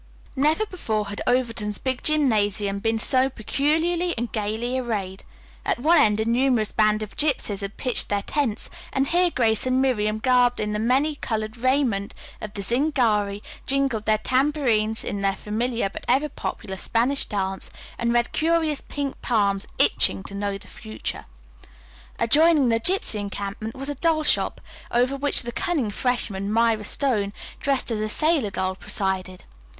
Never 0.35 0.65
before 0.65 1.09
had 1.09 1.21
Overton's 1.27 1.77
big 1.77 2.01
gymnasium 2.01 2.79
been 2.79 2.97
so 2.97 3.29
peculiarly 3.29 4.15
and 4.17 4.31
gayly 4.31 4.79
arrayed. 4.79 5.21
At 5.63 5.77
one 5.77 5.99
end 5.99 6.19
a 6.19 6.25
numerous 6.25 6.71
band 6.71 7.03
of 7.03 7.15
gypsies 7.15 7.61
had 7.61 7.77
pitched 7.77 8.09
their 8.09 8.23
tents 8.23 8.67
and 8.91 9.09
here 9.09 9.29
Grace 9.29 9.67
and 9.67 9.79
Miriam, 9.79 10.17
garbed 10.17 10.59
in 10.59 10.73
the 10.73 10.79
many 10.79 11.15
colored 11.17 11.55
raiment 11.55 12.15
of 12.41 12.51
the 12.55 12.63
Zingari, 12.63 13.43
jingled 13.67 14.05
their 14.05 14.17
tambourines 14.17 15.03
in 15.03 15.21
their 15.21 15.35
familiar 15.35 15.87
but 15.87 16.03
ever 16.07 16.29
popular 16.29 16.77
Spanish 16.77 17.25
dance, 17.27 17.69
and 17.99 18.11
read 18.11 18.31
curious 18.31 18.81
pink 18.81 19.21
palms 19.21 19.67
itching 19.77 20.23
to 20.23 20.33
know 20.33 20.57
the 20.57 20.67
future. 20.67 21.25
Adjoining 22.17 22.69
the 22.69 22.79
gypsy 22.79 23.19
encampment 23.19 23.75
was 23.75 23.87
a 23.87 23.93
doll 23.93 24.23
shop, 24.23 24.61
over 24.89 25.15
which 25.15 25.43
the 25.43 25.51
cunning 25.51 25.91
freshman, 25.91 26.51
Myra 26.51 26.85
Stone, 26.85 27.33
dressed 27.59 27.91
as 27.91 28.01
a 28.01 28.09
sailor 28.09 28.49
doll, 28.49 28.73
presided. 28.75 29.45